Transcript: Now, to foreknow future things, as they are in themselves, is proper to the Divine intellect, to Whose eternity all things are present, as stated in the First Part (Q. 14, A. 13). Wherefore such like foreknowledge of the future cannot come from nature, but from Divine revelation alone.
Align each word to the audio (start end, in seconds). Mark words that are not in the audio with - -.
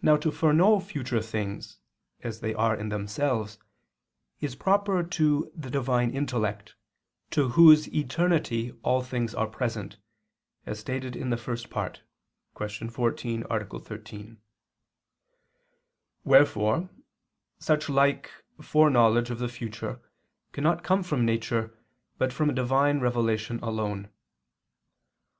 Now, 0.00 0.16
to 0.18 0.30
foreknow 0.30 0.78
future 0.78 1.20
things, 1.20 1.80
as 2.20 2.38
they 2.38 2.54
are 2.54 2.76
in 2.76 2.90
themselves, 2.90 3.58
is 4.40 4.54
proper 4.54 5.02
to 5.02 5.50
the 5.56 5.70
Divine 5.70 6.12
intellect, 6.12 6.76
to 7.32 7.48
Whose 7.48 7.92
eternity 7.92 8.78
all 8.84 9.02
things 9.02 9.34
are 9.34 9.48
present, 9.48 9.96
as 10.66 10.78
stated 10.78 11.16
in 11.16 11.30
the 11.30 11.36
First 11.36 11.68
Part 11.68 12.02
(Q. 12.56 12.88
14, 12.90 13.42
A. 13.50 13.64
13). 13.80 14.38
Wherefore 16.22 16.88
such 17.58 17.88
like 17.88 18.30
foreknowledge 18.62 19.30
of 19.30 19.40
the 19.40 19.48
future 19.48 20.00
cannot 20.52 20.84
come 20.84 21.02
from 21.02 21.26
nature, 21.26 21.76
but 22.18 22.32
from 22.32 22.54
Divine 22.54 23.00
revelation 23.00 23.58
alone. 23.64 24.10